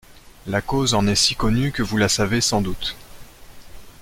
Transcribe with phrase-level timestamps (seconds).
[0.47, 2.95] La cause en est si connue que vous la savez sans doute.